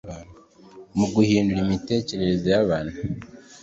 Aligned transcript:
mu 0.97 1.05
guhindura 1.13 1.59
imitekerereze 1.65 2.47
y'abantu 2.55 2.97